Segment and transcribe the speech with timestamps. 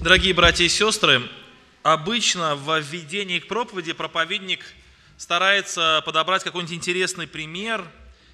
[0.00, 1.22] Дорогие братья и сестры,
[1.82, 4.64] обычно в введении к проповеди проповедник
[5.16, 7.88] старается подобрать какой-нибудь интересный пример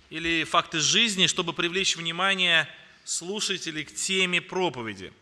[0.08, 2.68] или факт из жизни, чтобы привлечь внимание
[3.04, 5.12] слушателей к теме проповеди.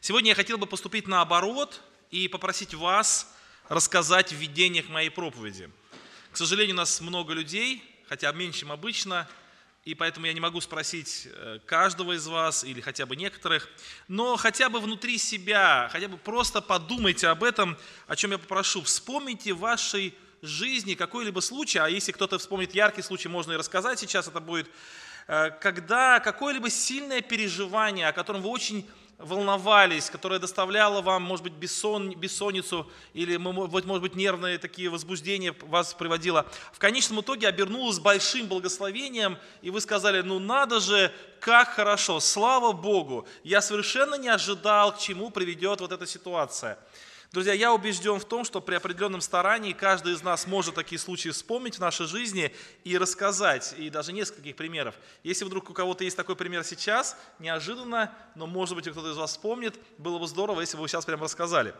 [0.00, 3.30] Сегодня я хотел бы поступить наоборот и попросить вас
[3.68, 5.68] рассказать введение к моей проповеди.
[6.32, 9.28] К сожалению, у нас много людей, хотя меньше, чем обычно–
[9.84, 13.68] и поэтому я не могу спросить э, каждого из вас или хотя бы некоторых,
[14.08, 18.82] но хотя бы внутри себя, хотя бы просто подумайте об этом, о чем я попрошу.
[18.82, 23.98] Вспомните в вашей жизни какой-либо случай, а если кто-то вспомнит яркий случай, можно и рассказать
[23.98, 24.70] сейчас, это будет,
[25.28, 28.86] э, когда какое-либо сильное переживание, о котором вы очень
[29.22, 35.94] волновались, которая доставляла вам, может быть, бессон, бессонницу или, может быть, нервные такие возбуждения вас
[35.94, 42.20] приводила, в конечном итоге обернулась большим благословением, и вы сказали, ну надо же, как хорошо,
[42.20, 46.78] слава Богу, я совершенно не ожидал, к чему приведет вот эта ситуация.
[47.32, 51.28] Друзья, я убежден в том, что при определенном старании каждый из нас может такие случаи
[51.28, 54.96] вспомнить в нашей жизни и рассказать, и даже нескольких примеров.
[55.22, 59.30] Если вдруг у кого-то есть такой пример сейчас, неожиданно, но может быть кто-то из вас
[59.30, 61.72] вспомнит, было бы здорово, если бы вы сейчас прямо рассказали.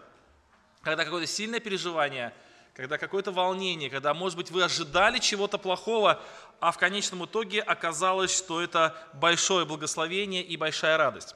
[0.82, 2.32] Когда какое-то сильное переживание,
[2.76, 6.22] когда какое-то волнение, когда, может быть, вы ожидали чего-то плохого,
[6.60, 11.34] а в конечном итоге оказалось, что это большое благословение и большая радость.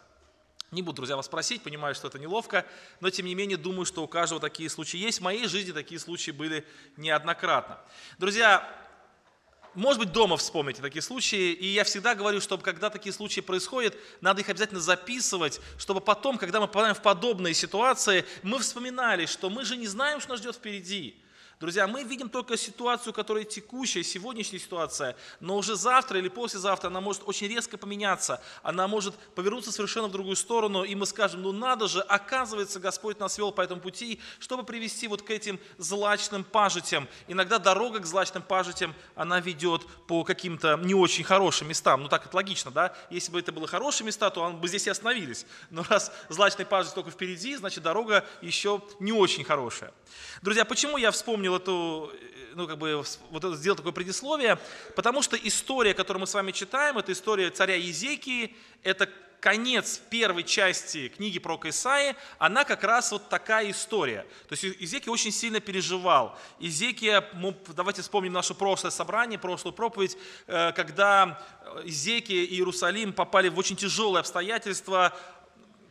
[0.74, 2.66] Не буду, друзья, вас спросить, понимаю, что это неловко,
[2.98, 5.20] но тем не менее думаю, что у каждого такие случаи есть.
[5.20, 7.78] В моей жизни такие случаи были неоднократно.
[8.18, 8.68] Друзья,
[9.74, 13.96] может быть, дома вспомните такие случаи, и я всегда говорю, что когда такие случаи происходят,
[14.20, 19.50] надо их обязательно записывать, чтобы потом, когда мы попадаем в подобные ситуации, мы вспоминали, что
[19.50, 21.22] мы же не знаем, что нас ждет впереди.
[21.60, 27.00] Друзья, мы видим только ситуацию, которая текущая, сегодняшняя ситуация, но уже завтра или послезавтра она
[27.00, 31.52] может очень резко поменяться, она может повернуться совершенно в другую сторону, и мы скажем, ну
[31.52, 36.42] надо же, оказывается, Господь нас вел по этому пути, чтобы привести вот к этим злачным
[36.42, 37.08] пажитям.
[37.28, 42.02] Иногда дорога к злачным пажитям, она ведет по каким-то не очень хорошим местам.
[42.02, 42.94] Ну так это логично, да?
[43.10, 45.46] Если бы это были хорошие места, то мы бы здесь и остановились.
[45.70, 49.92] Но раз злачный пажить только впереди, значит дорога еще не очень хорошая.
[50.42, 52.12] Друзья, почему я вспомнил эту,
[52.54, 54.58] ну, как бы, вот это, сделал такое предисловие?
[54.96, 59.08] Потому что история, которую мы с вами читаем, это история царя Езекии, это
[59.44, 64.26] конец первой части книги про Исаи, она как раз вот такая история.
[64.48, 66.38] То есть Изекия очень сильно переживал.
[66.60, 67.22] Изекия,
[67.76, 70.16] давайте вспомним наше прошлое собрание, прошлую проповедь,
[70.46, 71.42] э, когда
[71.84, 75.14] Изекия и Иерусалим попали в очень тяжелые обстоятельства,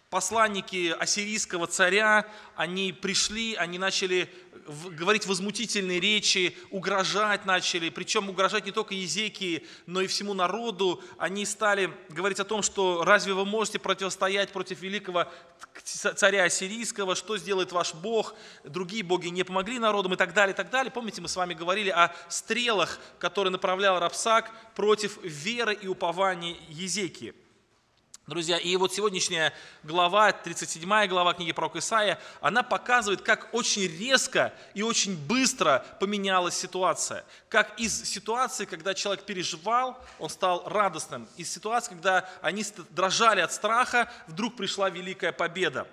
[0.09, 2.25] посланники ассирийского царя,
[2.55, 4.29] они пришли, они начали
[4.67, 11.01] говорить возмутительные речи, угрожать начали, причем угрожать не только Езекии, но и всему народу.
[11.17, 15.27] Они стали говорить о том, что разве вы можете противостоять против великого
[15.83, 20.57] царя ассирийского, что сделает ваш Бог, другие боги не помогли народам и так далее, и
[20.57, 20.91] так далее.
[20.91, 27.33] Помните, мы с вами говорили о стрелах, которые направлял Рапсак против веры и упования Езекии.
[28.25, 29.53] Друзья, и вот сегодняшняя
[29.83, 36.55] глава, 37 глава книги пророка Исаия, она показывает, как очень резко и очень быстро поменялась
[36.55, 37.25] ситуация.
[37.49, 41.27] Как из ситуации, когда человек переживал, он стал радостным.
[41.35, 45.85] Из ситуации, когда они дрожали от страха, вдруг пришла великая победа.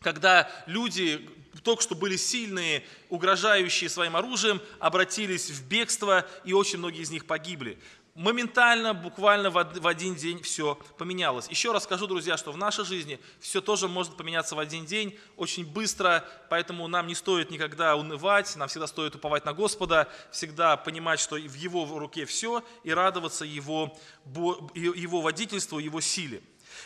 [0.00, 1.30] Когда люди,
[1.62, 7.26] только что были сильные, угрожающие своим оружием, обратились в бегство, и очень многие из них
[7.26, 7.78] погибли
[8.14, 11.48] моментально, буквально в один день все поменялось.
[11.48, 15.18] Еще раз скажу, друзья, что в нашей жизни все тоже может поменяться в один день,
[15.36, 20.76] очень быстро, поэтому нам не стоит никогда унывать, нам всегда стоит уповать на Господа, всегда
[20.76, 26.42] понимать, что в Его руке все, и радоваться Его, его водительству, Его силе.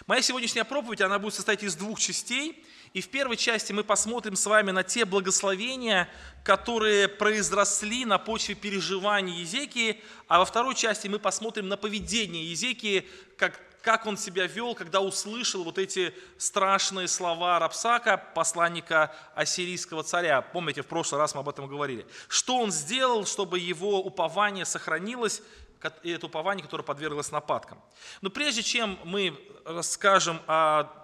[0.06, 4.37] Моя сегодняшняя проповедь, она будет состоять из двух частей– и в первой части мы посмотрим
[4.37, 6.09] с вами на те благословения,
[6.43, 13.06] которые произросли на почве переживаний Езекии, а во второй части мы посмотрим на поведение Езекии,
[13.37, 20.40] как, как он себя вел, когда услышал вот эти страшные слова Рапсака, посланника ассирийского царя.
[20.40, 22.06] Помните, в прошлый раз мы об этом говорили.
[22.29, 25.43] Что он сделал, чтобы его упование сохранилось,
[26.02, 27.81] это упование, которое подверглось нападкам.
[28.20, 30.98] Но прежде чем мы расскажем о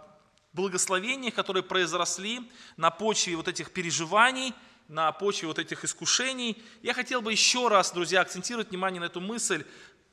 [0.55, 4.55] благословениях, которые произросли на почве вот этих переживаний,
[4.89, 6.63] на почве вот этих искушений.
[6.83, 9.65] Я хотел бы еще раз, друзья, акцентировать внимание на эту мысль,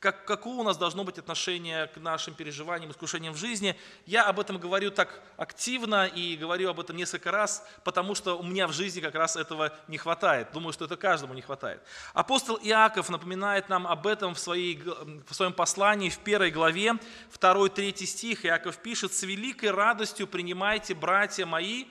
[0.01, 3.77] как, какое у нас должно быть отношение к нашим переживаниям, искушениям в жизни.
[4.07, 8.41] Я об этом говорю так активно и говорю об этом несколько раз, потому что у
[8.41, 10.51] меня в жизни как раз этого не хватает.
[10.53, 11.83] Думаю, что это каждому не хватает.
[12.15, 16.95] Апостол Иаков напоминает нам об этом в, своей, в своем послании в первой главе,
[17.39, 18.43] 2-3 стих.
[18.43, 21.85] Иаков пишет, «С великой радостью принимайте, братья мои,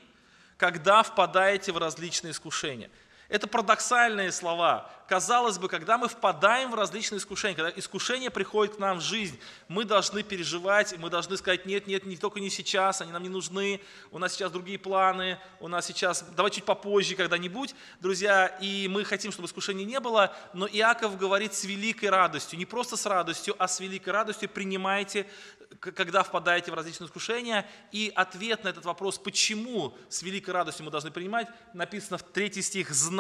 [0.57, 2.91] когда впадаете в различные искушения.
[3.31, 4.91] Это парадоксальные слова.
[5.09, 9.39] Казалось бы, когда мы впадаем в различные искушения, когда искушение приходит к нам в жизнь,
[9.69, 13.29] мы должны переживать, мы должны сказать, нет, нет, не только не сейчас, они нам не
[13.29, 13.81] нужны,
[14.11, 19.05] у нас сейчас другие планы, у нас сейчас, давай чуть попозже когда-нибудь, друзья, и мы
[19.05, 23.55] хотим, чтобы искушения не было, но Иаков говорит с великой радостью, не просто с радостью,
[23.59, 25.27] а с великой радостью принимайте
[25.79, 27.67] когда впадаете в различные искушения.
[27.93, 32.63] И ответ на этот вопрос, почему с великой радостью мы должны принимать, написано в третий
[32.63, 33.20] стих, зная,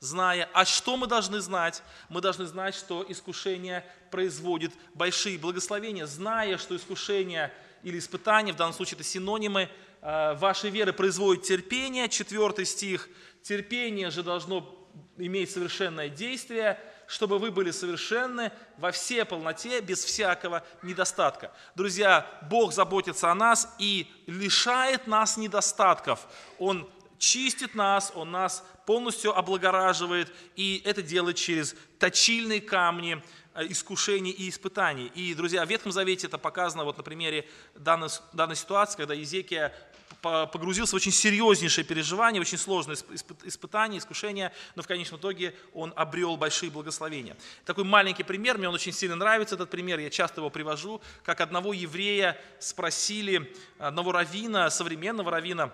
[0.00, 0.48] зная.
[0.52, 1.82] А что мы должны знать?
[2.08, 7.52] Мы должны знать, что искушение производит большие благословения, зная, что искушение
[7.82, 9.68] или испытание, в данном случае это синонимы,
[10.00, 13.08] э, вашей веры производит терпение, четвертый стих,
[13.42, 14.74] терпение же должно
[15.16, 21.52] иметь совершенное действие, чтобы вы были совершенны во всей полноте, без всякого недостатка.
[21.74, 26.26] Друзья, Бог заботится о нас и лишает нас недостатков.
[26.58, 26.88] Он
[27.18, 33.22] чистит нас, Он нас полностью облагораживает, и это делает через точильные камни,
[33.54, 35.10] э, искушений и испытаний.
[35.14, 39.74] И, друзья, в Ветхом Завете это показано вот на примере данной, данной ситуации, когда Езекия
[40.20, 42.96] погрузился в очень серьезнейшее переживание, очень сложное
[43.44, 47.36] испытание, искушение, но в конечном итоге он обрел большие благословения.
[47.64, 51.40] Такой маленький пример, мне он очень сильно нравится, этот пример, я часто его привожу, как
[51.40, 55.72] одного еврея спросили, одного равина, современного равина,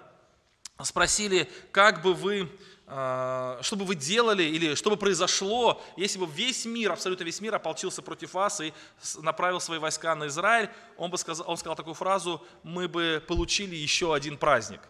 [0.83, 2.51] спросили, как бы вы
[2.87, 7.41] а, что бы вы делали или что бы произошло, если бы весь мир, абсолютно весь
[7.41, 8.75] мир ополчился против вас и
[9.23, 10.69] направил свои войска на Израиль,
[10.99, 14.81] он, бы сказал, он сказал такую фразу, мы бы получили еще один праздник.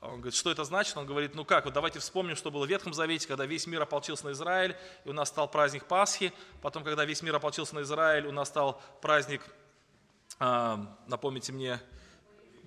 [0.00, 0.96] Он говорит, что это значит?
[0.96, 3.82] Он говорит, ну как, вот давайте вспомним, что было в Ветхом Завете, когда весь мир
[3.82, 6.32] ополчился на Израиль, и у нас стал праздник Пасхи.
[6.62, 9.42] Потом, когда весь мир ополчился на Израиль, у нас стал праздник,
[10.38, 10.76] э,
[11.08, 11.80] напомните мне,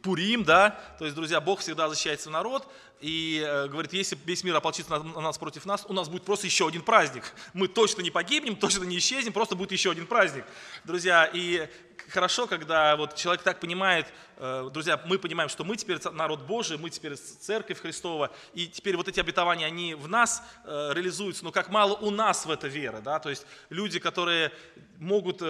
[0.07, 2.65] Пурим, да, то есть, друзья, Бог всегда защищает свой народ,
[3.01, 6.23] и э, говорит, если весь мир ополчится на, на нас против нас, у нас будет
[6.23, 7.33] просто еще один праздник.
[7.53, 10.45] Мы точно не погибнем, точно не исчезнем, просто будет еще один праздник.
[10.85, 11.67] Друзья, и
[12.07, 14.07] хорошо, когда вот человек так понимает,
[14.37, 18.95] э, друзья, мы понимаем, что мы теперь народ Божий, мы теперь церковь Христова, и теперь
[18.95, 22.69] вот эти обетования, они в нас э, реализуются, но как мало у нас в это
[22.69, 24.53] веры, да, то есть люди, которые
[24.99, 25.41] могут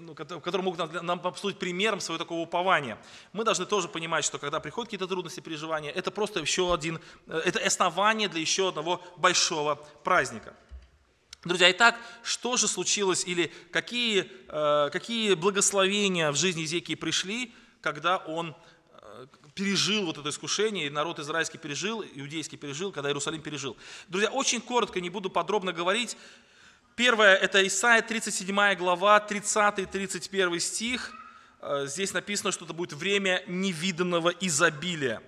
[0.00, 2.98] ну, которые могут нам послужить примером своего такого упования.
[3.32, 7.42] Мы должны тоже понимать, что когда приходят какие-то трудности, переживания, это просто еще один, э,
[7.44, 10.54] это основание для еще одного большого праздника.
[11.44, 18.18] Друзья, итак, что же случилось или какие, э, какие благословения в жизни Изекии пришли, когда
[18.18, 18.54] он
[18.92, 23.76] э, пережил вот это искушение, и народ израильский пережил, иудейский пережил, когда Иерусалим пережил.
[24.08, 26.16] Друзья, очень коротко, не буду подробно говорить,
[26.96, 31.12] Первое, это Исайя 37 глава, 30-31 стих.
[31.60, 35.22] Э, здесь написано, что это будет время невиданного изобилия.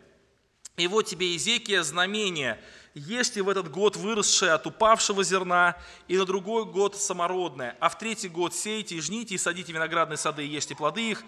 [0.76, 2.62] И вот тебе, Изекия, знамение.
[2.94, 5.76] Если в этот год выросшее от упавшего зерна,
[6.08, 10.16] и на другой год самородное, а в третий год сеете и жните, и садите виноградные
[10.16, 11.22] сады, и ешьте плоды их,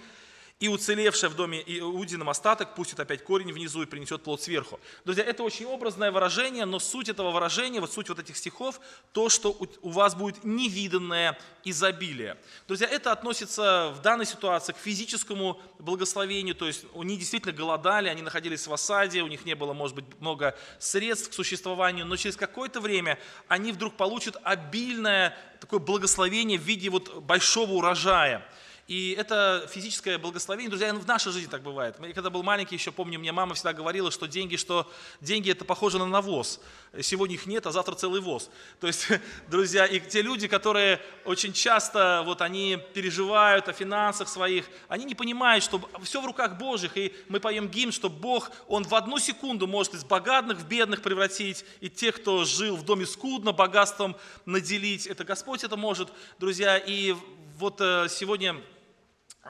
[0.60, 4.78] и уцелевший в доме Иудином остаток пустит опять корень внизу и принесет плод сверху.
[5.04, 8.80] Друзья, это очень образное выражение, но суть этого выражения, вот суть вот этих стихов,
[9.12, 12.38] то, что у вас будет невиданное изобилие.
[12.68, 18.22] Друзья, это относится в данной ситуации к физическому благословению, то есть они действительно голодали, они
[18.22, 22.37] находились в осаде, у них не было, может быть, много средств к существованию, но через
[22.37, 23.18] какое-то время
[23.49, 28.46] они вдруг получат обильное такое благословение в виде вот большого урожая.
[28.87, 31.97] И это физическое благословение, друзья, в нашей жизни так бывает.
[32.00, 34.91] Я когда был маленький, еще помню, мне мама всегда говорила, что деньги, что
[35.23, 36.61] деньги это похоже на навоз.
[37.00, 38.50] Сегодня их нет, а завтра целый воз.
[38.81, 39.09] То есть,
[39.49, 45.14] друзья, и те люди, которые очень часто, вот они переживают о финансах своих, они не
[45.14, 49.19] понимают, что все в руках Божьих, и мы поем гимн, что Бог, Он в одну
[49.19, 54.14] секунду может из богатых в бедных превратить, и тех, кто жил в доме скудно, богатством
[54.45, 55.07] наделить.
[55.07, 57.14] Это Господь это может, друзья, и
[57.59, 58.57] вот э, сегодня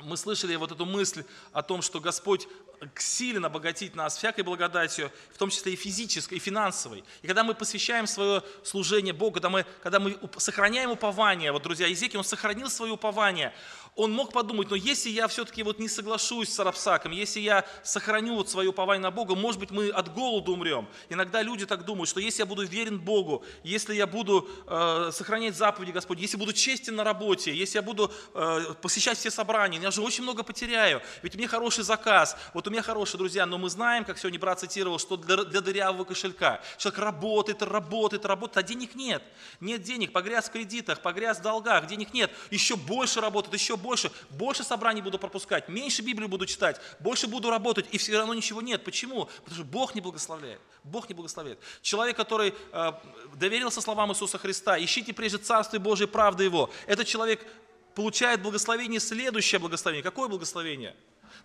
[0.02, 2.48] мы слышали вот эту мысль о том, что Господь
[2.96, 7.04] силен обогатить нас всякой благодатью, в том числе и физической, и финансовой.
[7.22, 11.86] И когда мы посвящаем свое служение Богу, когда мы, когда мы сохраняем упование, вот, друзья,
[11.86, 13.54] Езекий, он сохранил свое упование,
[13.96, 18.34] он мог подумать, но если я все-таки вот не соглашусь с Арабсаком, если я сохраню
[18.34, 20.88] вот свое упование на Бога, может быть, мы от голода умрем.
[21.08, 25.56] Иногда люди так думают, что если я буду верен Богу, если я буду э, сохранять
[25.56, 29.90] заповеди Господь, если буду честен на работе, если я буду э, посещать все собрания, я
[29.92, 33.58] же очень много потеряю, ведь у меня хороший заказ, вот у меня хорошие друзья, но
[33.58, 38.56] мы знаем, как сегодня брат цитировал, что для, для дырявого кошелька человек работает, работает, работает,
[38.56, 39.22] а денег нет.
[39.60, 42.32] Нет денег, погряз в кредитах, погряз в долгах, денег нет.
[42.50, 44.10] Еще больше работает, еще больше.
[44.30, 48.62] Больше собраний буду пропускать, меньше Библию буду читать, больше буду работать, и все равно ничего
[48.62, 48.82] нет.
[48.84, 49.26] Почему?
[49.44, 50.60] Потому что Бог не благословляет.
[50.82, 51.58] Бог не благословляет.
[51.82, 52.92] Человек, который э,
[53.34, 56.70] доверился словам Иисуса Христа, ищите прежде Царство Божие, правды Его.
[56.86, 57.46] Этот человек
[57.94, 60.02] получает благословение, следующее благословение.
[60.02, 60.94] Какое благословение?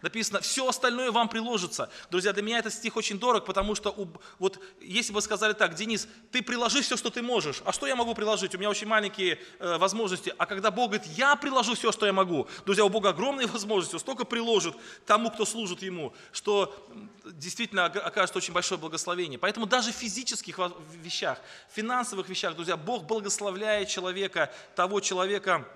[0.02, 1.90] Написано, все остальное вам приложится.
[2.10, 3.94] Друзья, для меня этот стих очень дорог, потому что
[4.40, 7.62] вот если бы сказали так, Денис, ты приложи все, что ты можешь.
[7.66, 8.56] А что я могу приложить?
[8.56, 10.34] У меня очень маленькие э, возможности.
[10.38, 12.48] А когда Бог говорит, я приложу все, что я могу.
[12.66, 14.76] Друзья, у Бога огромные возможности, он столько приложит
[15.06, 16.74] тому, кто служит Ему, что
[17.26, 19.38] действительно окажется очень большое благословение.
[19.38, 20.60] Поэтому даже в физических
[21.02, 21.40] вещах,
[21.72, 25.68] финансовых вещах, друзья, Бог благословляет человека, того человека,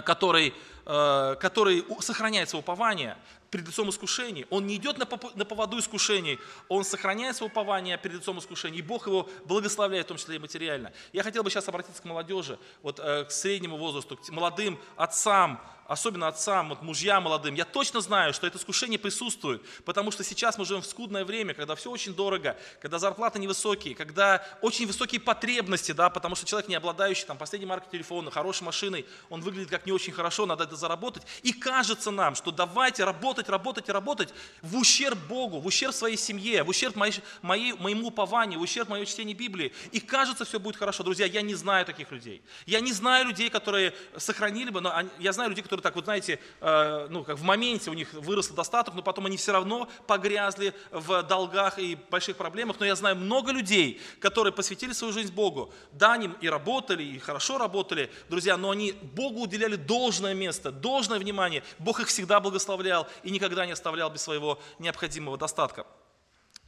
[0.00, 0.54] который,
[0.86, 3.16] э, который сохраняет свое упование
[3.52, 4.46] перед лицом искушений.
[4.50, 9.06] Он не идет на поводу искушений, он сохраняет свое упование перед лицом искушений, и Бог
[9.06, 10.92] его благословляет, в том числе и материально.
[11.12, 15.60] Я хотел бы сейчас обратиться к молодежи, вот, э, к среднему возрасту, к молодым отцам,
[15.86, 20.58] особенно отцам, вот мужья молодым, я точно знаю, что это искушение присутствует, потому что сейчас
[20.58, 25.20] мы живем в скудное время, когда все очень дорого, когда зарплаты невысокие, когда очень высокие
[25.20, 29.70] потребности, да, потому что человек, не обладающий там, последней маркой телефона, хорошей машиной, он выглядит
[29.70, 31.24] как не очень хорошо, надо это заработать.
[31.42, 34.32] И кажется нам, что давайте работать, работать и работать
[34.62, 38.88] в ущерб Богу, в ущерб своей семье, в ущерб моей, моей, моему упованию, в ущерб
[38.88, 39.72] моего чтения Библии.
[39.90, 41.02] И кажется, все будет хорошо.
[41.02, 42.42] Друзья, я не знаю таких людей.
[42.66, 46.38] Я не знаю людей, которые сохранили бы, но я знаю людей, которые так вот, знаете,
[46.60, 50.74] э, ну, как в моменте у них вырос достаток, но потом они все равно погрязли
[50.90, 52.76] в долгах и больших проблемах.
[52.78, 55.72] Но я знаю много людей, которые посвятили свою жизнь Богу.
[55.92, 61.18] Да, они и работали, и хорошо работали, друзья, но они Богу уделяли должное место, должное
[61.18, 61.62] внимание.
[61.78, 65.86] Бог их всегда благословлял и никогда не оставлял без своего необходимого достатка.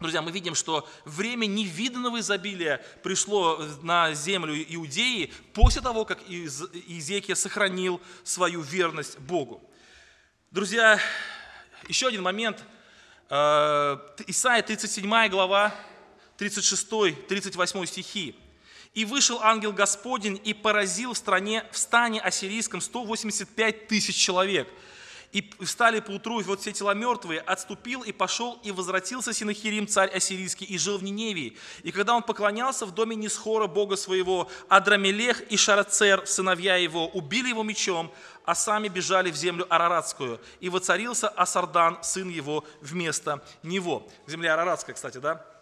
[0.00, 7.36] Друзья, мы видим, что время невиданного изобилия пришло на землю Иудеи после того, как Иезекия
[7.36, 9.62] сохранил свою верность Богу.
[10.50, 11.00] Друзья,
[11.88, 12.62] еще один момент.
[13.30, 15.74] Э, Исайя 37 глава,
[16.38, 18.36] 36-38 стихи.
[18.94, 24.68] «И вышел ангел Господень и поразил в стране, в стане ассирийском 185 тысяч человек,
[25.34, 30.08] и встали поутру, и вот все тела мертвые, отступил и пошел, и возвратился Синахирим, царь
[30.08, 31.56] ассирийский, и жил в Ниневии.
[31.82, 37.48] И когда он поклонялся в доме Нисхора, бога своего, Адрамелех и Шарацер, сыновья его, убили
[37.48, 38.12] его мечом,
[38.44, 40.40] а сами бежали в землю Араратскую.
[40.60, 44.06] И воцарился Асардан, сын его, вместо него.
[44.28, 45.53] Земля Араратская, кстати, да?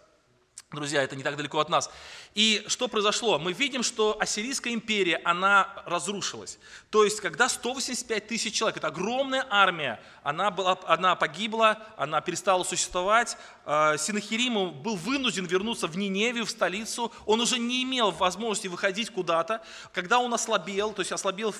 [0.73, 1.91] Друзья, это не так далеко от нас.
[2.33, 3.37] И что произошло?
[3.37, 6.57] Мы видим, что Ассирийская империя, она разрушилась.
[6.89, 12.63] То есть, когда 185 тысяч человек, это огромная армия, она, была, она погибла, она перестала
[12.63, 18.67] существовать, э, Синахириму был вынужден вернуться в Ниневию, в столицу, он уже не имел возможности
[18.67, 19.61] выходить куда-то.
[19.93, 21.53] Когда он ослабел, то есть ослабел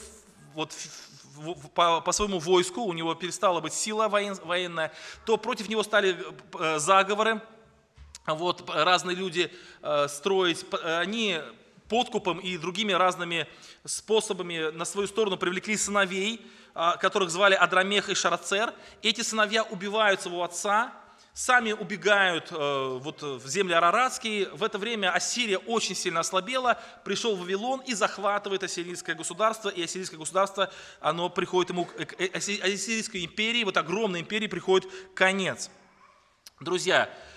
[0.56, 0.76] вот
[1.76, 4.92] по, по своему войску, у него перестала быть сила военная,
[5.28, 6.18] то против него стали
[6.60, 7.42] э, заговоры,
[8.26, 9.52] вот разные люди
[9.82, 11.42] э, строить, они
[11.90, 13.48] подкупом и другими разными
[13.86, 16.42] способами на свою сторону привлекли сыновей,
[16.74, 18.74] а, которых звали Адрамех и Шарацер.
[19.04, 20.92] Эти сыновья убивают своего отца,
[21.34, 24.50] сами убегают э, вот, в земли Араратские.
[24.50, 30.20] В это время Ассирия очень сильно ослабела, пришел Вавилон и захватывает ассирийское государство, и ассирийское
[30.20, 35.70] государство, оно приходит ему, к ассирийской империи, вот огромной империи приходит конец.
[36.60, 37.33] Друзья, Э,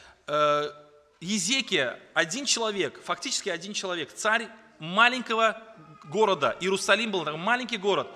[1.20, 5.62] Езекия, один человек, фактически один человек, царь маленького
[6.04, 8.08] города, Иерусалим был маленький город,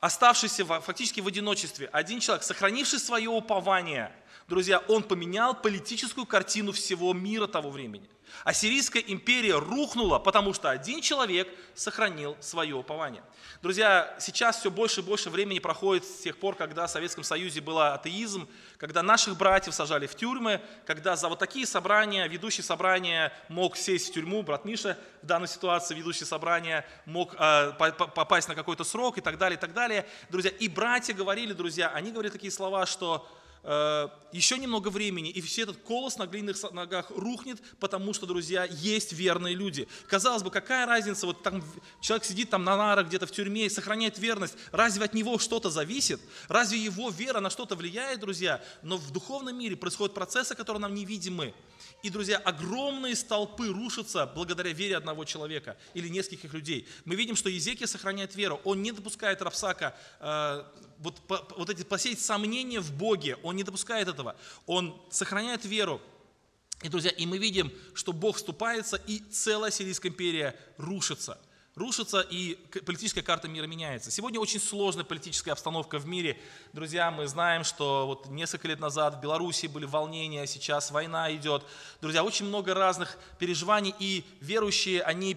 [0.00, 4.12] оставшийся фактически в одиночестве, один человек, сохранивший свое упование,
[4.52, 8.06] друзья, он поменял политическую картину всего мира того времени.
[8.44, 13.22] Ассирийская империя рухнула, потому что один человек сохранил свое упование.
[13.62, 17.62] Друзья, сейчас все больше и больше времени проходит с тех пор, когда в Советском Союзе
[17.62, 23.32] был атеизм, когда наших братьев сажали в тюрьмы, когда за вот такие собрания, ведущий собрания
[23.48, 28.54] мог сесть в тюрьму, брат Миша в данной ситуации, ведущий собрания, мог э, попасть на
[28.54, 30.06] какой-то срок и так далее, и так далее.
[30.28, 33.26] Друзья, и братья говорили, друзья, они говорили такие слова, что
[33.64, 39.12] еще немного времени, и все этот колос на глиняных ногах рухнет, потому что, друзья, есть
[39.12, 39.86] верные люди.
[40.08, 41.62] Казалось бы, какая разница, вот там
[42.00, 45.70] человек сидит там на нарах где-то в тюрьме и сохраняет верность, разве от него что-то
[45.70, 46.20] зависит?
[46.48, 48.64] Разве его вера на что-то влияет, друзья?
[48.82, 51.54] Но в духовном мире происходят процессы, которые нам невидимы.
[52.02, 56.88] И, друзья, огромные столпы рушатся благодаря вере одного человека или нескольких людей.
[57.04, 58.60] Мы видим, что Езекия сохраняет веру.
[58.64, 60.64] Он не допускает Рапсака э,
[60.98, 63.36] вот, вот эти посеять сомнения в Боге.
[63.42, 64.34] Он Он не допускает этого.
[64.66, 66.00] Он сохраняет веру.
[66.82, 71.38] И, друзья, и мы видим, что Бог вступается, и целая Сирийская империя рушится–
[71.74, 72.54] рушится и
[72.84, 74.10] политическая карта мира меняется.
[74.10, 76.38] Сегодня очень сложная политическая обстановка в мире.
[76.72, 81.64] Друзья, мы знаем, что вот несколько лет назад в Беларуси были волнения, сейчас война идет.
[82.00, 85.36] Друзья, очень много разных переживаний, и верующие, они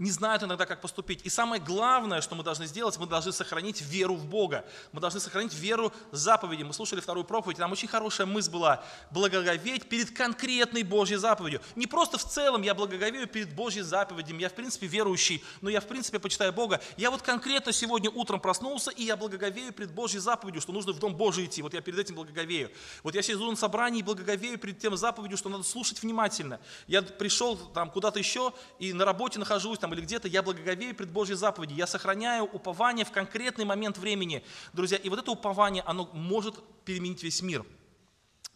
[0.00, 1.20] не знают иногда, как поступить.
[1.24, 4.64] И самое главное, что мы должны сделать, мы должны сохранить веру в Бога.
[4.92, 6.62] Мы должны сохранить веру в заповеди.
[6.62, 8.82] Мы слушали вторую проповедь, там очень хорошая мысль была.
[9.10, 11.60] Благоговеть перед конкретной Божьей заповедью.
[11.76, 14.38] Не просто в целом я благоговею перед Божьей заповедью.
[14.38, 16.80] Я в принципе верующий, но я в принципе почитаю Бога.
[16.96, 20.98] Я вот конкретно сегодня утром проснулся, и я благоговею перед Божьей заповедью, что нужно в
[20.98, 21.60] Дом Божий идти.
[21.60, 22.70] Вот я перед этим благоговею.
[23.02, 26.58] Вот я сижу на собрании и благоговею перед тем заповедью, что надо слушать внимательно.
[26.86, 31.10] Я пришел там куда-то еще и на работе нахожусь, там, или где-то, я благоговею пред
[31.10, 34.42] Божьей заповедью, я сохраняю упование в конкретный момент времени.
[34.72, 36.54] Друзья, и вот это упование, оно может
[36.84, 37.64] переменить весь мир.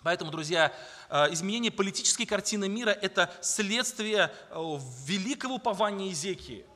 [0.03, 0.73] Поэтому, друзья,
[1.09, 6.67] э, изменение политической картины мира– это следствие э, великого упования Езекии.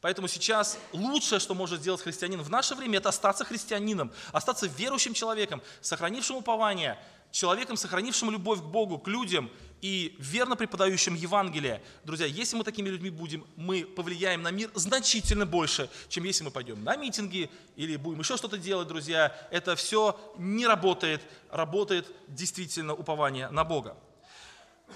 [0.00, 5.12] Поэтому сейчас лучшее, что может сделать христианин в наше время, это остаться христианином, остаться верующим
[5.12, 6.98] человеком, сохранившим упование,
[7.30, 9.50] человеком, сохранившим любовь к Богу, к людям
[9.82, 11.82] и верно преподающим Евангелие.
[12.04, 16.50] Друзья, если мы такими людьми будем, мы повлияем на мир значительно больше, чем если мы
[16.50, 19.36] пойдем на митинги или будем еще что-то делать, друзья.
[19.50, 23.96] Это все не работает, работает действительно упование на Бога.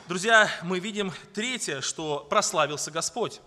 [0.09, 3.41] Друзья, мы видим третье, что прославился Господь.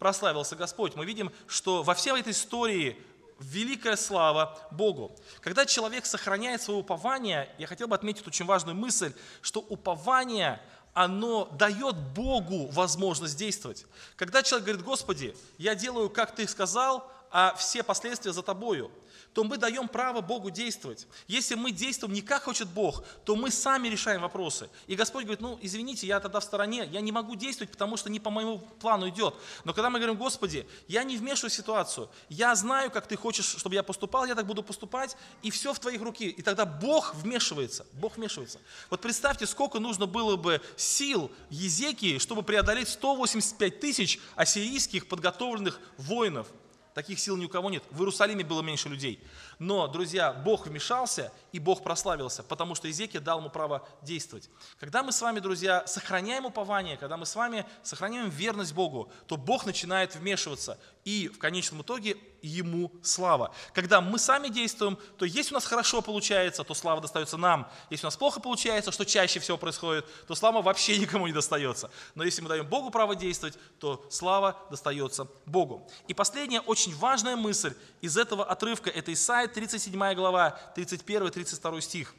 [0.00, 0.96] Прославился Господь.
[0.96, 2.96] Мы видим, что во всей этой истории
[3.38, 5.14] великая слава Богу.
[5.42, 10.58] Когда человек сохраняет свое упование, я хотел бы отметить очень важную мысль, что упование,
[10.94, 13.84] оно дает Богу возможность действовать.
[14.16, 18.90] Когда человек говорит, Господи, я делаю, как Ты сказал, а все последствия за Тобою–
[19.34, 21.06] то мы даем право Богу действовать.
[21.28, 24.68] Если мы действуем не как хочет Бог, то мы сами решаем вопросы.
[24.86, 28.10] И Господь говорит, ну извините, я тогда в стороне, я не могу действовать, потому что
[28.10, 29.34] не по моему плану идет.
[29.64, 33.74] Но когда мы говорим, Господи, я не вмешиваю ситуацию, я знаю, как Ты хочешь, чтобы
[33.74, 36.28] я поступал, я так буду поступать, и все в Твоих руки.
[36.28, 38.58] И тогда Бог вмешивается, Бог вмешивается.
[38.90, 46.48] Вот представьте, сколько нужно было бы сил Езекии, чтобы преодолеть 185 тысяч ассирийских подготовленных воинов–
[47.00, 47.82] Таких сил ни у кого нет.
[47.90, 49.24] В Иерусалиме было меньше людей.
[49.58, 54.50] Но, друзья, Бог вмешался, и Бог прославился, потому что Иезекия дал ему право действовать.
[54.78, 59.38] Когда мы с вами, друзья, сохраняем упование, когда мы с вами сохраняем верность Богу, то
[59.38, 63.54] Бог начинает вмешиваться, и в конечном итоге Ему слава.
[63.74, 67.70] Когда мы сами действуем, то если у нас хорошо получается, то слава достается нам.
[67.90, 71.90] Если у нас плохо получается, что чаще всего происходит, то слава вообще никому не достается.
[72.14, 75.86] Но если мы даем Богу право действовать, то слава достается Богу.
[76.08, 82.14] И последняя очень важная мысль из этого отрывка, это Исайя 37 глава, 31-32 стих.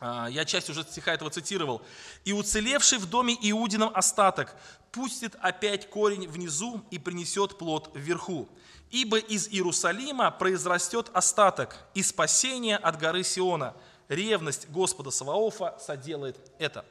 [0.00, 1.82] А, я часть уже стиха этого цитировал.
[2.24, 4.54] «И уцелевший в доме Иудином остаток
[4.92, 8.48] пустит опять корень внизу и принесет плод вверху.
[8.90, 13.74] Ибо из Иерусалима произрастет остаток и спасение от горы Сиона.
[14.08, 16.84] Ревность Господа Саваофа соделает это».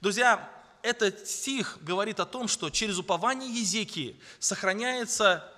[0.00, 0.50] Друзья,
[0.82, 5.50] этот стих говорит о том, что через упование Езекии сохраняется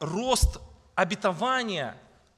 [0.00, 0.58] рост
[0.94, 1.96] обетования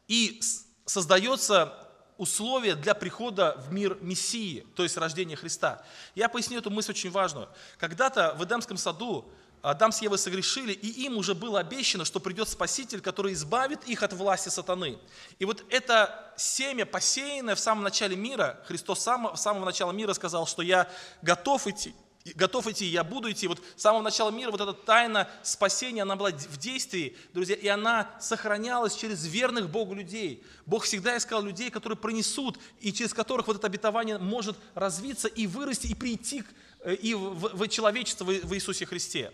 [0.08, 0.40] и
[0.86, 1.85] создается
[2.18, 5.82] условия для прихода в мир Мессии, то есть рождения Христа.
[6.14, 7.48] Я поясню эту мысль очень важную.
[7.78, 9.24] Когда-то в Эдемском саду
[9.62, 14.02] Адам с Евой согрешили, и им уже было обещано, что придет Спаситель, который избавит их
[14.02, 14.98] от власти сатаны.
[15.38, 20.12] И вот это семя, посеянное в самом начале мира, Христос сам, с самого начала мира
[20.12, 20.88] сказал, что я
[21.22, 21.94] готов идти
[22.34, 23.46] готов идти, я буду идти.
[23.46, 27.68] Вот с самого начала мира вот эта тайна спасения, она была в действии, друзья, и
[27.68, 30.42] она сохранялась через верных Богу людей.
[30.64, 35.46] Бог всегда искал людей, которые пронесут, и через которых вот это обетование может развиться и
[35.46, 36.44] вырасти, и прийти
[36.80, 39.32] э, и в, в человечество в Иисусе Христе.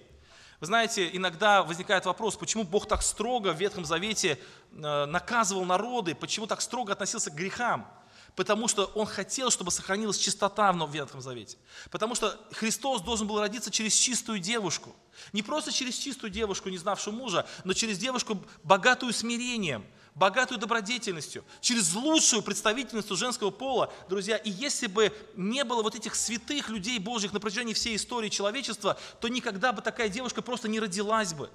[0.61, 4.39] Вы знаете, иногда возникает вопрос, почему Бог так строго в Ветхом Завете
[4.71, 7.89] э, наказывал народы, почему так строго относился к грехам
[8.37, 11.57] потому что Он хотел, чтобы сохранилась чистота в Ветхом Завете.
[11.91, 14.95] Потому что Христос должен был родиться через чистую девушку.
[15.33, 21.45] Не просто через чистую девушку, не знавшую мужа, но через девушку, богатую смирением, богатую добродетельностью,
[21.61, 24.37] через лучшую представительницу женского пола, друзья.
[24.37, 28.99] И если бы не было вот этих святых людей Божьих на протяжении всей истории человечества,
[29.21, 31.51] то никогда бы такая девушка просто не родилась бы.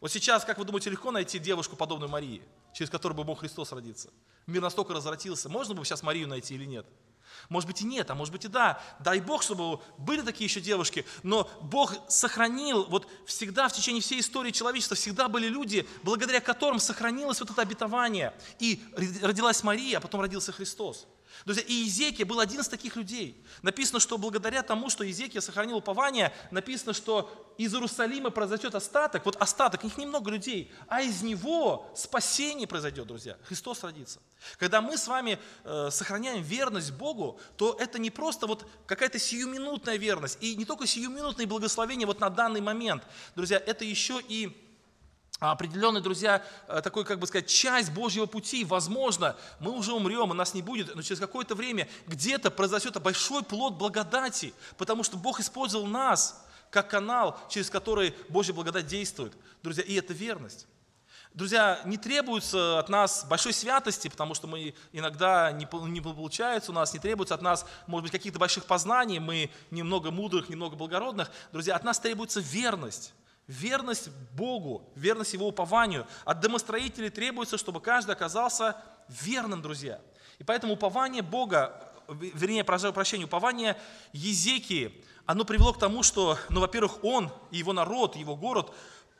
[0.00, 3.72] Вот сейчас, как вы думаете, легко найти девушку, подобную Марии, через которую бы мог Христос
[3.72, 4.10] родиться?
[4.46, 6.86] Мир настолько развратился, можно бы сейчас Марию найти или нет?
[7.48, 8.82] Может быть и нет, а может быть и да.
[8.98, 11.04] Дай Бог, чтобы были такие еще девушки.
[11.22, 16.78] Но Бог сохранил, вот всегда в течение всей истории человечества всегда были люди, благодаря которым
[16.78, 18.34] сохранилось вот это обетование.
[18.58, 18.82] И
[19.22, 21.06] родилась Мария, а потом родился Христос.
[21.44, 23.42] Друзья, и Иезекия был один из таких людей.
[23.62, 29.36] Написано, что благодаря тому, что Иезекия сохранил упование, написано, что из Иерусалима произойдет остаток, вот
[29.36, 33.36] остаток, их немного людей, а из него спасение произойдет, друзья.
[33.44, 34.20] Христос родится.
[34.58, 39.96] Когда мы с вами э, сохраняем верность Богу, то это не просто вот какая-то сиюминутная
[39.96, 43.02] верность, и не только сиюминутные благословения вот на данный момент.
[43.34, 44.69] Друзья, это еще и
[45.40, 48.64] определенный, друзья, э, такой, как бы сказать, часть Божьего пути.
[48.64, 53.42] Возможно, мы уже умрем, и нас не будет, но через какое-то время где-то произойдет большой
[53.42, 59.32] плод благодати, потому что Бог использовал нас как канал, через который Божья благодать действует.
[59.62, 60.66] Друзья, и это верность.
[61.32, 66.74] Друзья, не требуется от нас большой святости, потому что мы иногда не, не получается у
[66.74, 71.30] нас, не требуется от нас, может быть, каких-то больших познаний, мы немного мудрых, немного благородных.
[71.52, 73.14] Друзья, от нас требуется верность
[73.50, 76.06] верность Богу, верность Его упованию.
[76.24, 78.76] От домостроителей требуется, чтобы каждый оказался
[79.08, 80.00] верным, друзья.
[80.38, 83.76] И поэтому упование Бога, вернее, прошу прощения, упование
[84.12, 88.72] Езекии, оно привело к тому, что, ну, во-первых, он и его народ, его город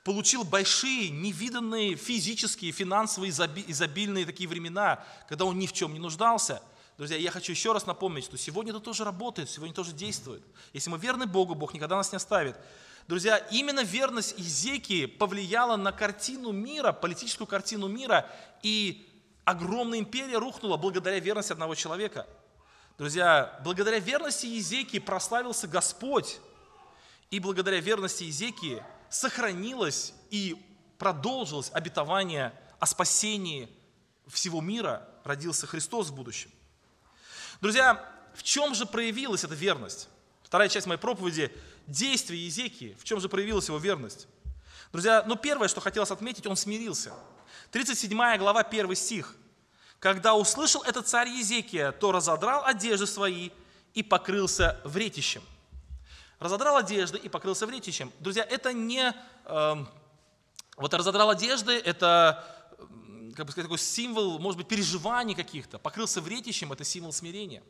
[0.05, 6.63] получил большие, невиданные физические, финансовые, изобильные такие времена, когда он ни в чем не нуждался.
[6.97, 10.43] Друзья, я хочу еще раз напомнить, что сегодня это тоже работает, сегодня тоже действует.
[10.73, 12.57] Если мы верны Богу, Бог никогда нас не оставит.
[13.09, 18.31] Друзья, именно верность Изекии повлияла на картину мира, политическую картину мира,
[18.63, 19.09] и
[19.45, 22.27] огромная империя рухнула благодаря верности одного человека.
[22.99, 26.39] Друзья, благодаря верности Езекии прославился Господь,
[27.31, 30.57] и благодаря верности Езекии сохранилось и
[30.99, 33.69] продолжилось обетование о спасении
[34.27, 36.51] всего мира, родился Христос в будущем.
[37.61, 40.09] Друзья, в чем же проявилась эта верность?
[40.43, 41.53] Вторая часть моей проповеди
[41.87, 44.29] действия Езекии, в чем же проявилась его верность?
[44.93, 47.13] Друзья, ну первое, что хотелось отметить, он смирился.
[47.71, 49.37] 37 глава, 1 стих.
[49.99, 53.51] «Когда услышал этот царь Езекия, то разодрал одежды свои
[53.95, 55.43] и покрылся вретищем».
[56.39, 58.11] Разодрал одежды и покрылся вретищем.
[58.19, 59.15] Друзья, это не...
[59.45, 59.85] Э,
[60.77, 62.43] вот разодрал одежды, это
[63.37, 65.79] как бы сказать, такой символ, может быть, переживаний каких-то.
[65.79, 67.63] Покрылся вретищем– это символ смирения.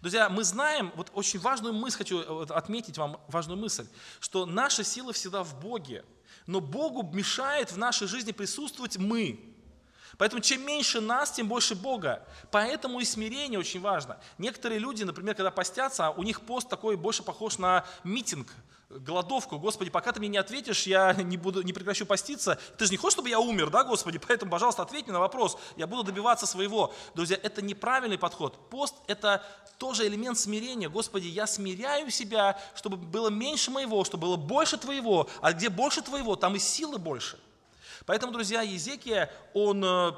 [0.00, 3.86] Друзья, мы знаем, вот очень важную мысль, хочу э, отметить вам важную мысль,
[4.20, 6.04] что наша сила всегда в Боге,
[6.46, 9.55] но Богу мешает в нашей жизни присутствовать мы.
[10.18, 12.26] Поэтому чем меньше нас, тем больше Бога.
[12.50, 14.18] Поэтому и смирение очень важно.
[14.38, 18.48] Некоторые люди, например, когда постятся, у них пост такой больше похож на митинг,
[18.88, 19.58] голодовку.
[19.58, 22.58] Господи, пока ты мне не ответишь, я не, буду, не прекращу поститься.
[22.78, 24.18] Ты же не хочешь, чтобы я умер, да, Господи?
[24.26, 25.58] Поэтому, пожалуйста, ответь мне на вопрос.
[25.76, 26.94] Я буду добиваться своего.
[27.14, 28.70] Друзья, это неправильный подход.
[28.70, 29.44] Пост– это
[29.78, 30.88] тоже элемент смирения.
[30.88, 35.28] Господи, я смиряю себя, чтобы было меньше моего, чтобы было больше Твоего.
[35.42, 37.38] А где больше Твоего, там и силы больше.
[38.06, 40.12] Поэтому, друзья, Езекия, он э,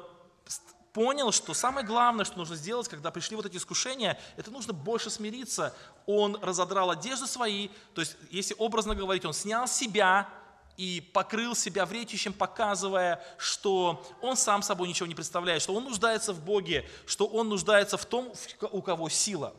[0.93, 5.09] понял, что самое главное, что нужно сделать, когда пришли вот эти искушения, это нужно больше
[5.09, 5.75] смириться.
[6.05, 10.29] Он разодрал одежды свои, то есть, если образно говорить, он снял себя
[10.77, 16.31] и покрыл себя вретищем, показывая, что он сам собой ничего не представляет, что он нуждается
[16.31, 18.31] в Боге, что он нуждается в том,
[18.71, 19.53] у кого сила.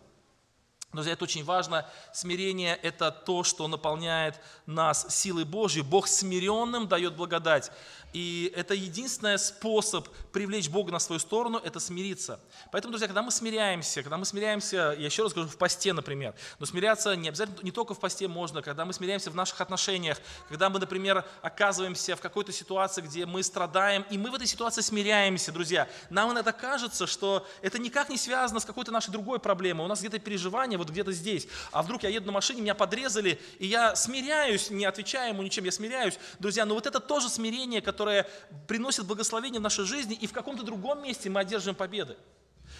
[0.92, 1.88] Друзья, это очень важно.
[2.12, 5.82] Смирение– это то, что наполняет нас силой Божьей.
[5.82, 7.70] Бог смиренным дает благодать.
[8.12, 12.40] И это единственный способ привлечь Бога на свою сторону– это смириться.
[12.72, 16.34] Поэтому, друзья, когда мы смиряемся, когда мы смиряемся, я еще раз скажу, в посте, например,
[16.58, 20.18] но смиряться не обязательно, не только в посте можно, когда мы смиряемся в наших отношениях,
[20.48, 24.80] когда мы, например, оказываемся в какой-то ситуации, где мы страдаем, и мы в этой ситуации
[24.80, 25.88] смиряемся, друзья.
[26.10, 29.84] Нам иногда кажется, что это никак не связано с какой-то нашей другой проблемой.
[29.84, 31.46] У нас где-то переживание вот где-то здесь.
[31.70, 35.64] А вдруг я еду на машине, меня подрезали, и я смиряюсь, не отвечая ему ничем,
[35.64, 36.18] я смиряюсь.
[36.38, 38.26] Друзья, но вот это тоже смирение, которое которое
[38.66, 42.16] приносит благословение в нашей жизни, и в каком-то другом месте мы одержим победы.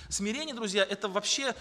[0.09, 1.55] Смирение, друзья, это вообще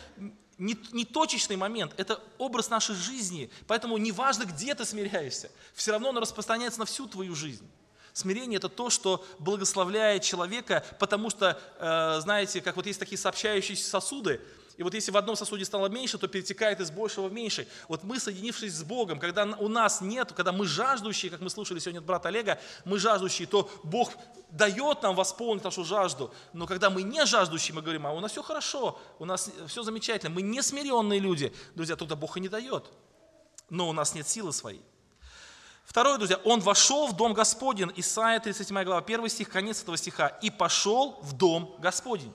[0.58, 3.52] не, не точечный момент, это образ нашей жизни.
[3.68, 7.70] Поэтому неважно, где ты смиряешься, все равно оно распространяется на всю твою жизнь.
[8.14, 13.90] Смирение– это то, что благословляет человека, потому что, э, знаете, как вот есть такие сообщающиеся
[13.90, 14.40] сосуды,
[14.80, 17.68] и вот если в одном сосуде стало меньше, то перетекает из большего в меньший.
[17.90, 21.80] Вот мы, соединившись с Богом, когда у нас нет, когда мы жаждущие, как мы слушали
[21.80, 24.14] сегодня от брата Олега, мы жаждущие, то Бог
[24.52, 26.34] дает нам восполнить нашу жажду.
[26.54, 29.84] Но когда мы не жаждущие, мы говорим, а у нас все хорошо, у нас все
[29.84, 31.54] замечательно, мы не смиренные люди.
[31.76, 32.86] Друзья, туда Бог и не дает.
[33.70, 34.82] Но у нас нет силы своей.
[35.84, 40.28] Второе, друзья, он вошел в дом Господень, Исайя 37 глава, 1 стих, конец этого стиха,
[40.42, 42.34] и пошел в дом Господень.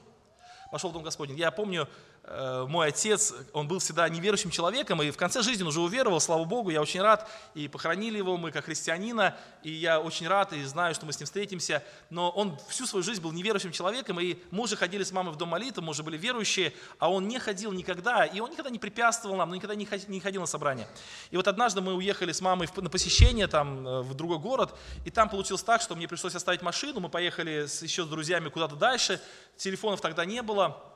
[0.71, 1.39] Пошел в дом Господень.
[1.39, 5.69] Я помню, э, мой отец, он был всегда неверующим человеком, и в конце жизни он
[5.69, 10.01] уже уверовал, слава Богу, я очень рад, и похоронили его мы как христианина, и я
[10.01, 13.31] очень рад, и знаю, что мы с ним встретимся, но он всю свою жизнь был
[13.33, 16.73] неверующим человеком, и мы уже ходили с мамой в дом молитвы, мы уже были верующие,
[16.99, 20.41] а он не ходил никогда, и он никогда не препятствовал нам, но никогда не ходил
[20.41, 20.89] на собрание.
[21.31, 25.11] И вот однажды мы уехали с мамой на посещение там э, в другой город, и
[25.11, 29.21] там получилось так, что мне пришлось оставить машину, мы поехали еще с друзьями куда-то дальше,
[29.59, 30.94] телефонов тогда не было,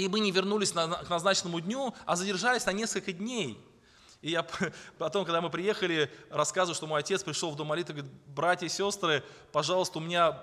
[0.00, 3.58] и мы не вернулись на, к назначенному дню, а задержались на несколько дней.
[4.22, 4.46] И я
[4.98, 8.68] потом, когда мы приехали, рассказываю, что мой отец пришел в дом молитвы, говорит, братья и
[8.68, 10.42] сестры, пожалуйста, у меня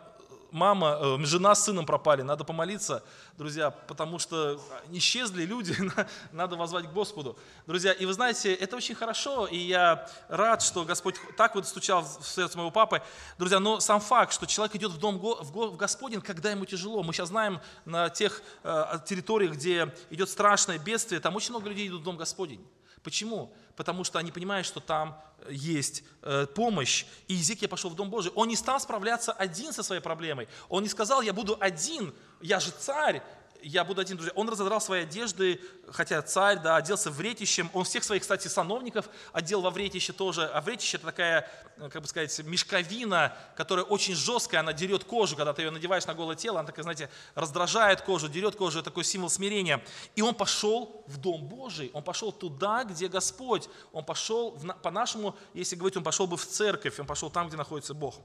[0.51, 3.03] мама, э, жена с сыном пропали, надо помолиться,
[3.37, 4.59] друзья, потому что
[4.91, 5.75] исчезли люди,
[6.31, 7.37] надо возвать к Господу.
[7.65, 12.03] Друзья, и вы знаете, это очень хорошо, и я рад, что Господь так вот стучал
[12.03, 13.01] в сердце моего папы.
[13.37, 17.03] Друзья, но сам факт, что человек идет в дом в Господень, когда ему тяжело.
[17.03, 21.87] Мы сейчас знаем на тех э, территориях, где идет страшное бедствие, там очень много людей
[21.87, 22.65] идут в дом Господень.
[23.07, 23.53] Почему?
[23.77, 27.05] Потому что они понимают, что там э, есть э, помощь.
[27.29, 28.33] И Иезекия пошел в Дом Божий.
[28.35, 30.49] Он не стал справляться один со своей проблемой.
[30.67, 33.23] Он не сказал, я буду один, я же царь,
[33.67, 34.31] я буду один, друзья.
[34.35, 35.59] Он разодрал свои одежды,
[35.91, 37.69] хотя царь, да, оделся вретищем.
[37.73, 40.45] Он всех своих, кстати, сановников одел во вретище тоже.
[40.45, 45.35] А вретище это такая, э, как бы сказать, мешковина, которая очень жесткая, она дерет кожу,
[45.35, 48.89] когда ты ее надеваешь на голое тело, она такая, знаете, раздражает кожу, дерет кожу, это
[48.89, 49.83] такой символ смирения.
[50.15, 53.67] И он пошел в Дом Божий, он пошел туда, где Господь.
[53.91, 57.93] Он пошел, по-нашему, если говорить, он пошел бы в церковь, он пошел там, где находится
[57.93, 58.15] Бог.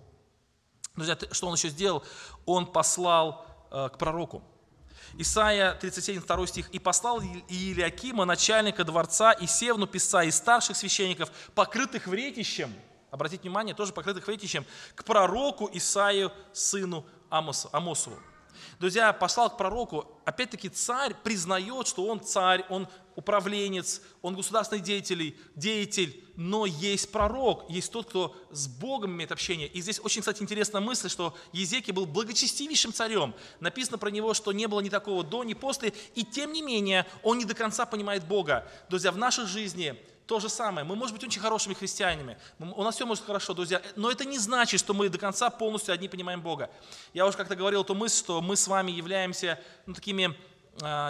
[0.95, 2.05] Друзья, что он еще сделал?
[2.47, 4.43] Он послал э, к пророку.
[5.19, 6.69] Исайя 37, 2 стих.
[6.71, 12.75] «И послал Иелиакима, начальника дворца, и Севну, писца, и старших священников, покрытых вретищем».
[13.11, 18.19] Обратите внимание, тоже покрытых вретищем, к пророку Исаию, сыну Амосу.
[18.79, 25.37] Друзья, послал к пророку, опять-таки царь признает, что он царь, он управленец, он государственный деятель,
[25.55, 29.69] деятель, но есть пророк, есть тот, кто с Богом имеет общение.
[29.69, 33.35] И здесь очень, кстати, интересная мысль, что Езекий был благочестивейшим царем.
[33.61, 37.07] Написано про него, что не было ни такого до, ни после, и тем не менее
[37.23, 38.67] он не до конца понимает Бога.
[38.89, 39.97] Друзья, в нашей жизни
[40.27, 40.87] то же самое.
[40.87, 42.39] Мы можем быть очень хорошими христианами.
[42.59, 43.83] У нас все может хорошо, друзья.
[43.97, 46.71] Но это не значит, что мы до конца полностью одни понимаем Бога.
[47.13, 50.35] Я уже как-то говорил эту мысль, что мы с вами являемся ну, такими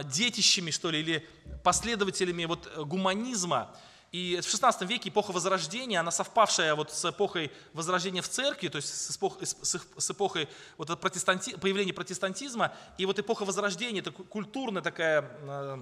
[0.05, 1.29] детищами, что ли, или
[1.63, 3.75] последователями вот, э, гуманизма.
[4.11, 8.77] И в 16 веке эпоха Возрождения, она совпавшая вот с эпохой Возрождения в церкви, то
[8.77, 14.83] есть с эпохой, с эпохой вот протестанти, появления протестантизма, и вот эпоха Возрождения, это культурная
[14.83, 15.79] такая э,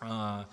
[0.00, 0.44] э,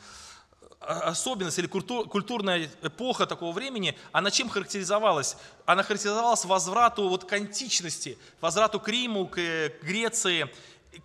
[0.81, 5.37] особенность или культурная эпоха такого времени, она чем характеризовалась?
[5.65, 9.37] Она характеризовалась возврату вот к античности, возврату к Риму, к
[9.81, 10.49] Греции,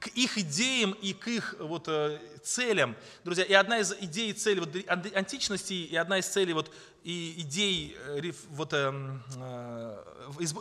[0.01, 2.97] к их идеям и к их вот, э, целям.
[3.25, 7.35] Друзья, и одна из идей и целей вот, античности, и одна из целей вот, и
[7.39, 10.05] идей э, вот, эм, э,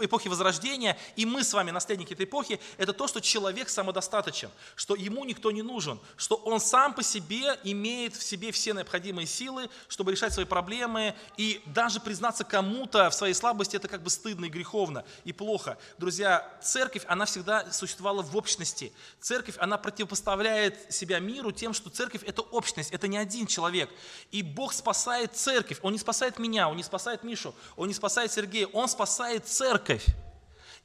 [0.01, 4.95] эпохи Возрождения, и мы с вами, наследники этой эпохи, это то, что человек самодостаточен, что
[4.95, 9.69] ему никто не нужен, что он сам по себе имеет в себе все необходимые силы,
[9.87, 14.45] чтобы решать свои проблемы, и даже признаться кому-то в своей слабости, это как бы стыдно
[14.45, 15.77] и греховно, и плохо.
[15.97, 18.93] Друзья, церковь, она всегда существовала в общности.
[19.19, 23.89] Церковь, она противопоставляет себя миру тем, что церковь– это общность, это не один человек.
[24.31, 28.31] И Бог спасает церковь, Он не спасает меня, Он не спасает Мишу, Он не спасает
[28.31, 30.05] Сергея, Он спасает церковь.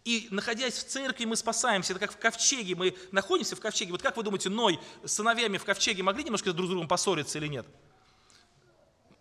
[0.04, 1.92] И находясь в церкви, мы спасаемся.
[1.92, 3.92] Это как в ковчеге, мы находимся в ковчеге.
[3.92, 7.38] Вот как вы думаете, Ной с сыновьями в ковчеге могли немножко друг с другом поссориться
[7.38, 7.66] или нет?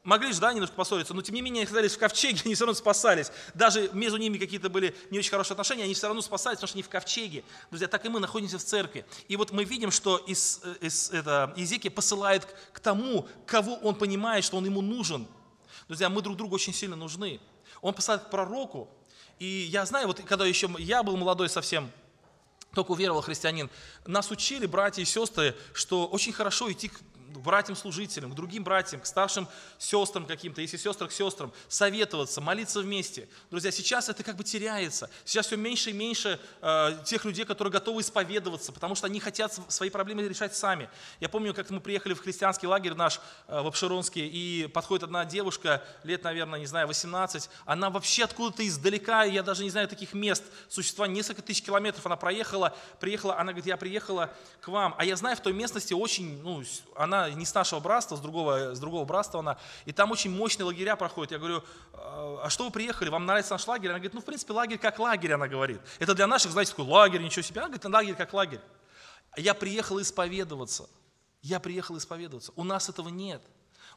[0.03, 2.65] Могли же, да, немножко поссориться, но тем не менее, они оказались в ковчеге, они все
[2.65, 3.31] равно спасались.
[3.53, 6.75] Даже между ними какие-то были не очень хорошие отношения, они все равно спасались, потому что
[6.77, 7.43] они в ковчеге.
[7.69, 9.05] Друзья, так и мы находимся в церкви.
[9.27, 14.43] И вот мы видим, что из, из, это, Иезекия посылает к, тому, кого он понимает,
[14.45, 15.27] что он ему нужен–
[15.89, 17.39] Друзья, мы друг другу очень сильно нужны.
[17.81, 18.87] Он посылает к пророку,
[19.39, 21.91] и я знаю, вот когда еще я был молодой совсем,
[22.75, 23.71] только уверовал христианин,
[24.05, 26.99] нас учили братья и сестры, что очень хорошо идти к
[27.37, 33.27] братьям-служителям, к другим братьям, к старшим сестрам каким-то, если сестры к сестрам, советоваться, молиться вместе.
[33.49, 35.09] Друзья, сейчас это как бы теряется.
[35.25, 39.57] Сейчас все меньше и меньше э, тех людей, которые готовы исповедоваться, потому что они хотят
[39.67, 40.89] свои проблемы решать сами.
[41.19, 45.25] Я помню, как мы приехали в христианский лагерь наш э, в Обширонске, и подходит одна
[45.25, 50.13] девушка, лет, наверное, не знаю, 18, она вообще откуда-то издалека, я даже не знаю таких
[50.13, 55.05] мест, существа, несколько тысяч километров она проехала, приехала, она говорит, я приехала к вам, а
[55.05, 56.63] я знаю, в той местности очень, ну,
[56.95, 60.65] она не с нашего братства, с другого, с другого братства она, и там очень мощные
[60.65, 61.31] лагеря проходят.
[61.31, 63.89] Я говорю, а, а что вы приехали, вам нравится наш лагерь?
[63.89, 65.81] Она говорит, ну, в принципе, лагерь как лагерь, она говорит.
[65.99, 67.61] Это для наших, знаете, такой лагерь, ничего себе.
[67.61, 68.61] Она говорит, лагерь как лагерь.
[69.37, 70.89] Я приехал исповедоваться.
[71.41, 72.51] Я приехал исповедоваться.
[72.55, 73.41] У нас этого нет.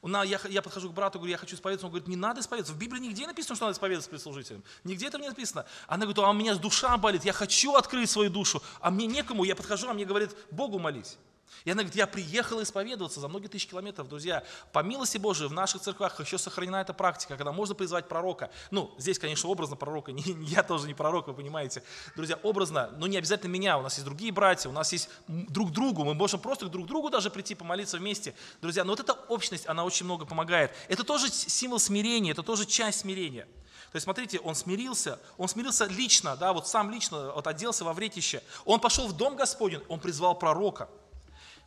[0.01, 1.87] У нас, я, я подхожу к брату, говорю, я хочу исповедоваться.
[1.87, 2.75] Он говорит, не надо исповедоваться.
[2.75, 4.65] В Библии нигде написано, что надо исповедоваться перед служителем.
[4.83, 5.65] Нигде этого не написано.
[5.87, 9.45] Она говорит, а у меня душа болит, я хочу открыть свою душу, а мне некому.
[9.45, 11.17] Я подхожу, а мне говорит, Богу молись.
[11.65, 14.43] И она говорит, я приехала исповедоваться за многие тысячи километров, друзья.
[14.73, 18.51] По милости Божией в наших церквах еще сохранена эта практика, когда можно призвать пророка.
[18.71, 21.83] Ну, здесь, конечно, образно пророка, не, я тоже не пророк, вы понимаете.
[22.17, 25.71] Друзья, образно, но не обязательно меня, у нас есть другие братья, у нас есть друг
[25.71, 28.35] другу, мы можем просто друг другу даже прийти помолиться вместе.
[28.61, 30.73] Друзья, но вот эта общность, она очень много помогает.
[30.89, 33.47] Это тоже символ смирения, это тоже часть смирения.
[33.93, 37.93] То есть, смотрите, он смирился, он смирился лично, да, вот сам лично, вот оделся во
[37.93, 38.43] вретище.
[38.65, 40.89] Он пошел в дом Господень, он призвал пророка.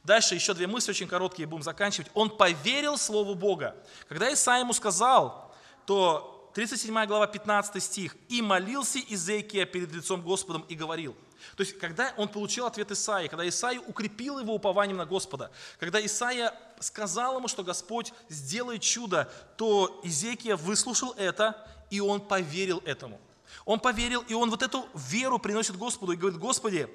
[0.05, 2.11] Дальше еще две мысли очень короткие, будем заканчивать.
[2.13, 3.75] Он поверил Слову Бога.
[4.07, 5.51] Когда Исаия ему сказал,
[5.87, 11.15] то 37 глава, 15 стих, «И молился Изекия перед лицом Господом и говорил».
[11.57, 16.03] То есть, когда он получил ответ Исаии, когда Исаия укрепил его упованием на Господа, когда
[16.03, 23.19] Исаия сказал ему, что Господь сделает чудо, то Изекия выслушал это, и он поверил этому.
[23.65, 26.89] Он поверил, и он вот эту веру приносит Господу и говорит, Господи,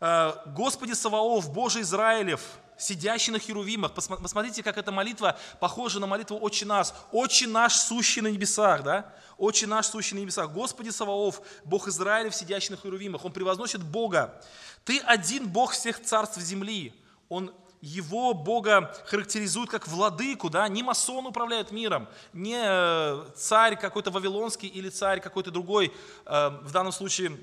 [0.00, 2.40] Господи Саваоф, Боже Израилев,
[2.78, 3.92] сидящий на херувимах.
[3.92, 6.88] Посмотрите, как эта молитва похожа на молитву «Отче наш».
[7.12, 9.12] «Отче наш, сущий на небесах», да?
[9.38, 10.50] «Отче наш, сущий на небесах».
[10.50, 13.24] Господи Саваоф, Бог Израилев, сидящий на херувимах.
[13.24, 14.40] Он превозносит Бога.
[14.84, 16.94] Ты один Бог всех царств земли.
[17.28, 24.10] Он его Бога характеризует как владыку, да, не масон управляет миром, не э, царь какой-то
[24.10, 25.92] вавилонский или царь какой-то другой,
[26.24, 27.38] э, в данном случае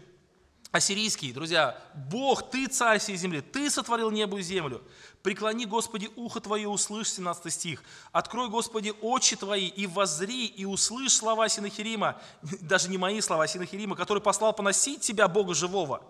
[0.73, 4.83] ассирийский, друзья, Бог, Ты царь всей земли, Ты сотворил небо и землю.
[5.21, 7.83] Преклони, Господи, ухо Твое, услышь, 17 стих.
[8.11, 12.19] Открой, Господи, очи Твои и возри, и услышь слова Синахирима,
[12.61, 16.03] даже не мои слова, а Синахирима, который послал поносить Тебя, Бога живого.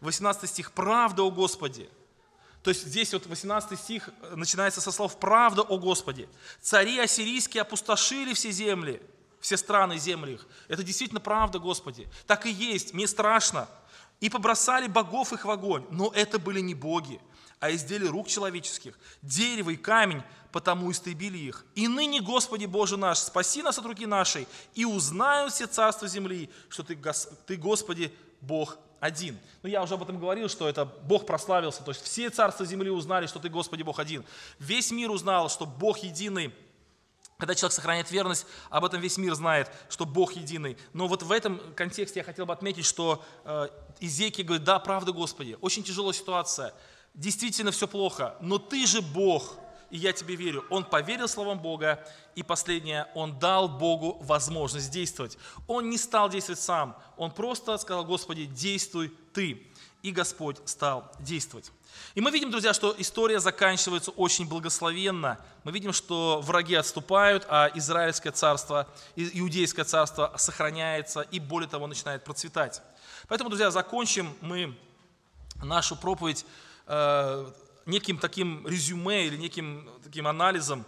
[0.00, 0.70] 18 стих.
[0.70, 1.90] Правда, о Господи.
[2.62, 6.28] То есть здесь вот 18 стих начинается со слов «Правда, о Господи».
[6.60, 9.02] Цари ассирийские опустошили все земли,
[9.40, 10.46] все страны земли их.
[10.68, 12.08] Это действительно правда, Господи.
[12.26, 12.92] Так и есть.
[12.92, 13.68] Мне страшно
[14.20, 15.84] и побросали богов их в огонь.
[15.90, 17.20] Но это были не боги,
[17.60, 21.64] а изделия рук человеческих, дерево и камень, потому истребили их.
[21.74, 26.50] И ныне, Господи Боже наш, спаси нас от руки нашей, и узнают все царства земли,
[26.68, 26.98] что Ты,
[27.46, 29.38] ты Господи, Бог один.
[29.62, 32.90] Ну, я уже об этом говорил, что это Бог прославился, то есть все царства земли
[32.90, 34.24] узнали, что Ты, Господи, Бог один.
[34.58, 36.54] Весь мир узнал, что Бог единый–
[37.38, 40.78] когда человек сохраняет верность, об этом весь мир знает, что Бог единый.
[40.94, 43.22] Но вот в этом контексте я хотел бы отметить, что
[44.00, 46.74] э, Изеки говорит, да, правда, Господи, очень тяжелая ситуация,
[47.14, 49.56] действительно все плохо, но Ты же Бог,
[49.90, 50.64] и я тебе верю.
[50.70, 52.04] Он поверил словам Бога,
[52.34, 55.38] и последнее, он дал Богу возможность действовать.
[55.66, 59.66] Он не стал действовать сам, он просто сказал, Господи, действуй Ты.
[60.02, 61.72] И Господь стал действовать.
[62.14, 65.38] И мы видим, друзья, что история заканчивается очень благословенно.
[65.64, 72.22] Мы видим, что враги отступают, а Израильское царство, Иудейское царство сохраняется и, более того, начинает
[72.22, 72.82] процветать.
[73.28, 74.76] Поэтому, друзья, закончим мы
[75.62, 76.46] нашу проповедь
[76.86, 77.52] э,
[77.86, 80.84] неким таким резюме или неким таким анализом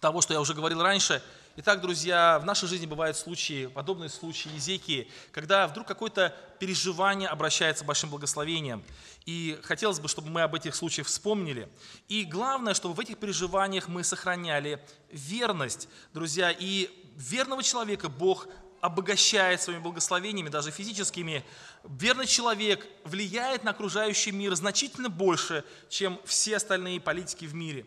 [0.00, 1.22] того, что я уже говорил раньше–
[1.56, 7.84] Итак, друзья, в нашей жизни бывают случаи, подобные случаи Езекии, когда вдруг какое-то переживание обращается
[7.84, 8.82] большим благословением.
[9.24, 11.68] И хотелось бы, чтобы мы об этих случаях вспомнили.
[12.08, 16.50] И главное, чтобы в этих переживаниях мы сохраняли верность, друзья.
[16.50, 18.48] И верного человека Бог
[18.84, 21.42] обогащает своими благословениями, даже физическими.
[21.84, 27.86] Верный человек влияет на окружающий мир значительно больше, чем все остальные политики в мире.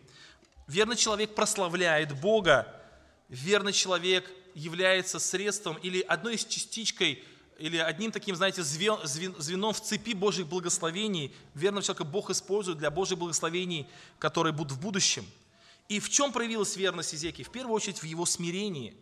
[0.66, 2.66] Верный человек прославляет Бога,
[3.28, 7.22] верный человек является средством или одной из частичкой,
[7.60, 11.32] или одним таким, знаете, звеном в цепи Божьих благословений.
[11.54, 13.86] Верного человека Бог использует для Божьих благословений,
[14.18, 15.24] которые будут в будущем.
[15.88, 17.44] И в чем проявилась верность Изеки?
[17.44, 18.96] В первую очередь в его смирении.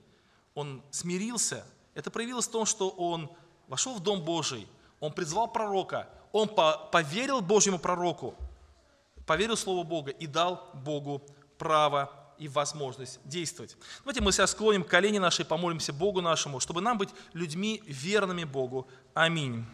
[0.55, 1.65] Он смирился.
[1.97, 3.31] Это проявилось в том, что он
[3.69, 4.69] вошел в Дом Божий,
[5.01, 8.35] он призвал пророка, он поверил Божьему пророку,
[9.27, 11.23] поверил Слову Бога и дал Богу
[11.57, 13.79] право и возможность действовать.
[14.01, 18.45] Давайте мы сейчас склоним колени наши и помолимся Богу нашему, чтобы нам быть людьми верными
[18.45, 18.87] Богу.
[19.15, 19.65] Аминь.